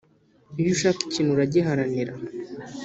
Iyo 0.59 0.69
ushaka 0.75 0.99
ikintu 1.07 1.31
uragiharanira 1.33 2.13